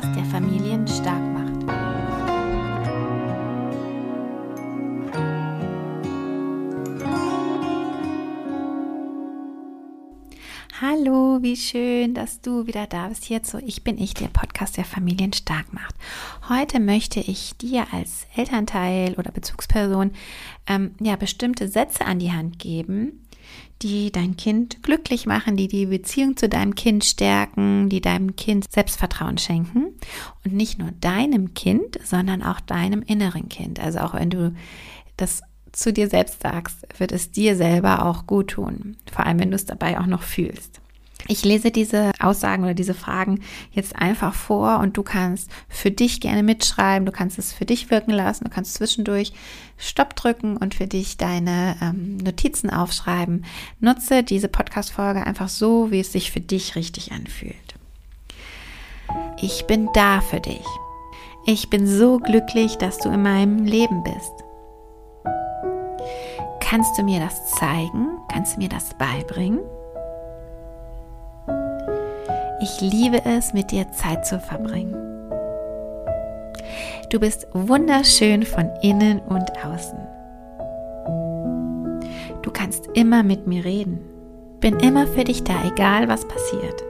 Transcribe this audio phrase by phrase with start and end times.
[0.00, 1.50] Podcast, der Familien stark macht.
[10.80, 13.24] Hallo, wie schön, dass du wieder da bist.
[13.24, 15.94] Hier zu Ich bin ich, der Podcast, der Familien stark macht.
[16.48, 20.12] Heute möchte ich dir als Elternteil oder Bezugsperson
[20.66, 23.26] ähm, ja bestimmte Sätze an die Hand geben,
[23.82, 28.70] die dein Kind glücklich machen, die die Beziehung zu deinem Kind stärken, die deinem Kind
[28.70, 29.94] Selbstvertrauen schenken
[30.44, 33.80] und nicht nur deinem Kind, sondern auch deinem inneren Kind.
[33.80, 34.54] Also auch wenn du
[35.16, 39.50] das zu dir selbst sagst, wird es dir selber auch gut tun, vor allem wenn
[39.50, 40.79] du es dabei auch noch fühlst.
[41.30, 43.38] Ich lese diese Aussagen oder diese Fragen
[43.70, 47.88] jetzt einfach vor und du kannst für dich gerne mitschreiben, du kannst es für dich
[47.88, 49.32] wirken lassen, du kannst zwischendurch
[49.76, 53.44] Stopp drücken und für dich deine ähm, Notizen aufschreiben.
[53.78, 57.54] Nutze diese Podcast-Folge einfach so, wie es sich für dich richtig anfühlt.
[59.40, 60.66] Ich bin da für dich.
[61.46, 64.32] Ich bin so glücklich, dass du in meinem Leben bist.
[66.58, 68.08] Kannst du mir das zeigen?
[68.32, 69.60] Kannst du mir das beibringen?
[72.62, 74.94] Ich liebe es, mit dir Zeit zu verbringen.
[77.08, 79.98] Du bist wunderschön von innen und außen.
[82.42, 84.00] Du kannst immer mit mir reden.
[84.60, 86.84] Bin immer für dich da, egal was passiert.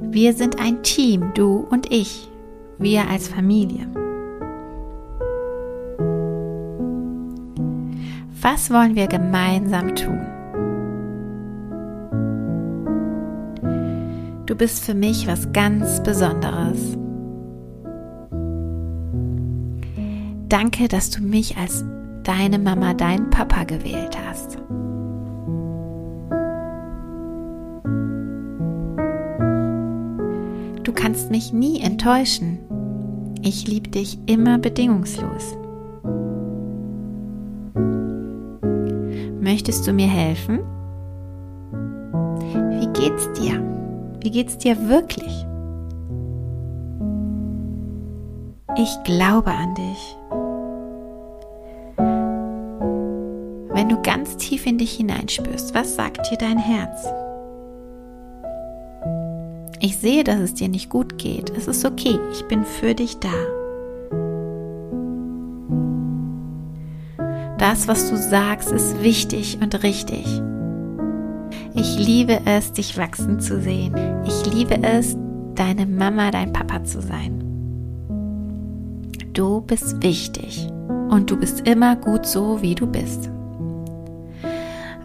[0.00, 2.28] Wir sind ein Team, du und ich.
[2.78, 3.86] Wir als Familie.
[8.42, 10.35] Was wollen wir gemeinsam tun?
[14.46, 16.96] Du bist für mich was ganz Besonderes.
[20.48, 21.84] Danke, dass du mich als
[22.22, 24.58] deine Mama, dein Papa gewählt hast.
[30.84, 32.58] Du kannst mich nie enttäuschen.
[33.42, 35.56] Ich liebe dich immer bedingungslos.
[39.40, 40.60] Möchtest du mir helfen?
[42.78, 43.60] Wie geht's dir?
[44.26, 45.46] Wie geht's dir wirklich?
[48.76, 50.16] Ich glaube an dich.
[53.72, 57.06] Wenn du ganz tief in dich hineinspürst, was sagt dir dein Herz?
[59.78, 61.50] Ich sehe, dass es dir nicht gut geht.
[61.50, 62.18] Es ist okay.
[62.32, 63.28] Ich bin für dich da.
[67.58, 70.26] Das, was du sagst, ist wichtig und richtig.
[71.78, 73.94] Ich liebe es, dich wachsen zu sehen.
[74.26, 75.14] Ich liebe es,
[75.54, 77.42] deine Mama, dein Papa zu sein.
[79.34, 80.66] Du bist wichtig
[81.10, 83.30] und du bist immer gut so, wie du bist.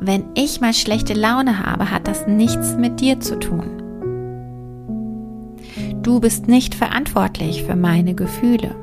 [0.00, 3.82] Wenn ich mal schlechte Laune habe, hat das nichts mit dir zu tun.
[6.02, 8.76] Du bist nicht verantwortlich für meine Gefühle.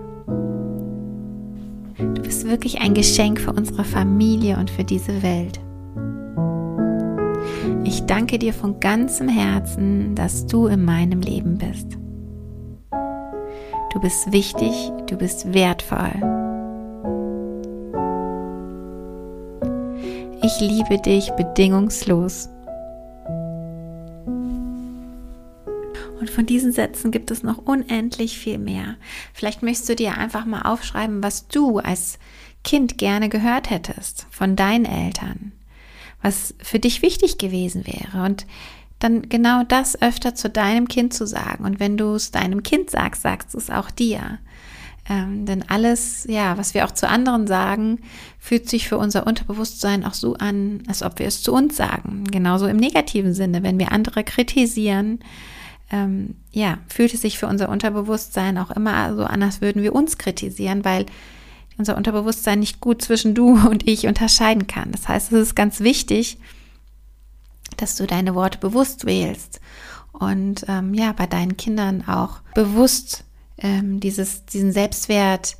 [1.97, 5.61] Du bist wirklich ein Geschenk für unsere Familie und für diese Welt.
[7.87, 11.97] Ich danke dir von ganzem Herzen, dass du in meinem Leben bist.
[13.93, 16.11] Du bist wichtig, du bist wertvoll.
[20.43, 22.49] Ich liebe dich bedingungslos.
[26.19, 28.95] Und von diesen Sätzen gibt es noch unendlich viel mehr.
[29.33, 32.19] Vielleicht möchtest du dir einfach mal aufschreiben, was du als
[32.65, 35.53] Kind gerne gehört hättest von deinen Eltern
[36.21, 38.23] was für dich wichtig gewesen wäre.
[38.25, 38.45] Und
[38.99, 41.65] dann genau das öfter zu deinem Kind zu sagen.
[41.65, 44.39] Und wenn du es deinem Kind sagst, sagst du es auch dir.
[45.09, 47.99] Ähm, denn alles, ja, was wir auch zu anderen sagen,
[48.39, 52.25] fühlt sich für unser Unterbewusstsein auch so an, als ob wir es zu uns sagen.
[52.25, 55.19] Genauso im negativen Sinne, wenn wir andere kritisieren,
[55.91, 59.95] ähm, ja, fühlt es sich für unser Unterbewusstsein auch immer so an, als würden wir
[59.95, 61.05] uns kritisieren, weil
[61.77, 64.91] unser Unterbewusstsein nicht gut zwischen du und ich unterscheiden kann.
[64.91, 66.37] Das heißt, es ist ganz wichtig,
[67.77, 69.59] dass du deine Worte bewusst wählst
[70.13, 73.23] und ähm, ja, bei deinen Kindern auch bewusst
[73.59, 75.57] ähm, dieses, diesen Selbstwert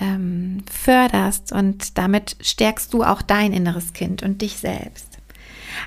[0.00, 5.18] ähm, förderst und damit stärkst du auch dein inneres Kind und dich selbst.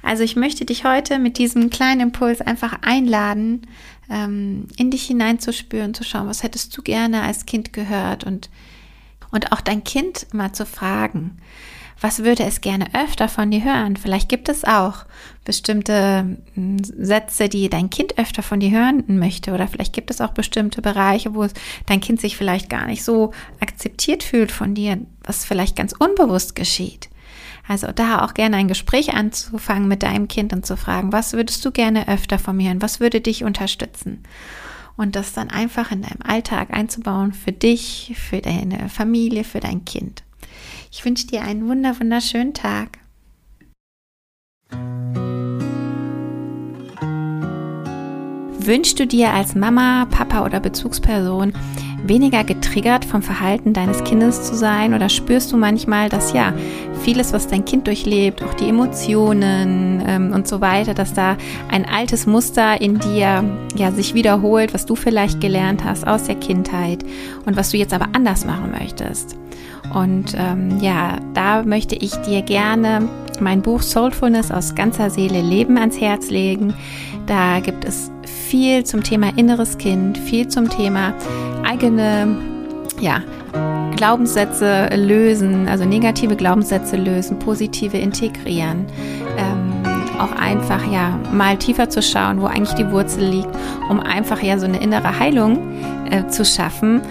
[0.02, 3.68] Also ich möchte dich heute mit diesem kleinen Impuls einfach einladen,
[4.10, 8.50] ähm, in dich hineinzuspüren, zu schauen, was hättest du gerne als Kind gehört und
[9.31, 11.38] und auch dein Kind mal zu fragen,
[12.01, 13.95] was würde es gerne öfter von dir hören?
[13.95, 15.06] Vielleicht gibt es auch
[15.45, 19.54] bestimmte hm, Sätze, die dein Kind öfter von dir hören möchte.
[19.54, 21.48] Oder vielleicht gibt es auch bestimmte Bereiche, wo
[21.86, 26.56] dein Kind sich vielleicht gar nicht so akzeptiert fühlt von dir, was vielleicht ganz unbewusst
[26.56, 27.10] geschieht.
[27.68, 31.63] Also da auch gerne ein Gespräch anzufangen mit deinem Kind und zu fragen, was würdest
[31.66, 32.81] du gerne öfter von mir hören?
[32.81, 34.22] Was würde dich unterstützen?
[34.98, 39.86] Und das dann einfach in deinem Alltag einzubauen für dich, für deine Familie, für dein
[39.86, 40.24] Kind.
[40.92, 43.00] Ich wünsche dir einen wunder wunderschönen Tag.
[48.60, 51.54] Wünschst du dir als Mama, Papa oder Bezugsperson
[52.07, 56.54] weniger getriggert vom Verhalten deines Kindes zu sein oder spürst du manchmal, dass ja
[57.04, 61.38] vieles, was dein Kind durchlebt, auch die Emotionen ähm, und so weiter, dass da
[61.69, 63.44] ein altes Muster in dir
[63.75, 67.04] ja sich wiederholt, was du vielleicht gelernt hast aus der Kindheit
[67.46, 69.38] und was du jetzt aber anders machen möchtest.
[69.94, 73.08] Und ähm, ja, da möchte ich dir gerne
[73.40, 76.74] mein Buch Soulfulness aus ganzer Seele Leben ans Herz legen.
[77.28, 78.12] Da gibt es
[78.50, 81.13] viel zum Thema inneres Kind, viel zum Thema
[81.75, 82.38] eigene,
[83.01, 83.22] ja,
[83.95, 88.86] Glaubenssätze lösen, also negative Glaubenssätze lösen, positive integrieren.
[89.38, 89.74] Ähm,
[90.19, 93.50] auch einfach ja mal tiefer zu schauen, wo eigentlich die Wurzel liegt,
[93.89, 95.74] um einfach ja so eine innere Heilung
[96.10, 97.01] äh, zu schaffen,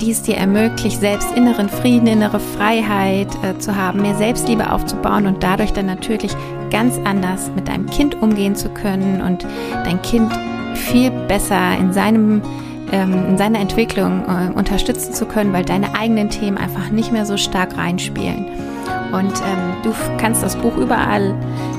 [0.00, 5.26] die es dir ermöglicht, selbst inneren Frieden, innere Freiheit äh, zu haben, mehr Selbstliebe aufzubauen
[5.26, 6.32] und dadurch dann natürlich
[6.70, 9.46] ganz anders mit deinem Kind umgehen zu können und
[9.84, 10.32] dein Kind
[10.74, 12.40] viel besser in seinem
[12.92, 17.26] ähm, in seiner Entwicklung äh, unterstützen zu können, weil deine eigenen Themen einfach nicht mehr
[17.26, 18.46] so stark reinspielen.
[19.12, 21.34] Und ähm, du kannst das Buch überall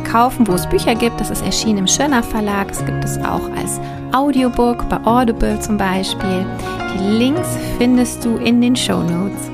[0.10, 1.20] kaufen, wo es Bücher gibt.
[1.20, 2.70] Das ist erschienen im Schöner Verlag.
[2.72, 3.80] Es gibt es auch als
[4.12, 6.46] Audiobook bei Audible zum Beispiel.
[6.96, 9.50] Die Links findest du in den Show Notes.